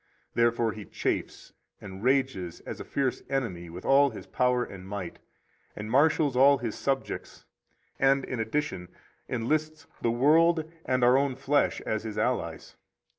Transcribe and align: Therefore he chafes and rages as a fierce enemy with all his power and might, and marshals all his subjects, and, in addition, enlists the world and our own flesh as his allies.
Therefore 0.33 0.71
he 0.71 0.85
chafes 0.85 1.53
and 1.79 2.01
rages 2.03 2.59
as 2.61 2.79
a 2.79 2.83
fierce 2.83 3.21
enemy 3.29 3.69
with 3.69 3.85
all 3.85 4.09
his 4.09 4.25
power 4.25 4.63
and 4.63 4.87
might, 4.87 5.19
and 5.75 5.91
marshals 5.91 6.35
all 6.35 6.57
his 6.57 6.73
subjects, 6.73 7.45
and, 7.99 8.25
in 8.25 8.39
addition, 8.39 8.89
enlists 9.29 9.85
the 10.01 10.09
world 10.09 10.65
and 10.85 11.03
our 11.03 11.19
own 11.19 11.35
flesh 11.35 11.81
as 11.81 12.01
his 12.03 12.17
allies. 12.17 12.77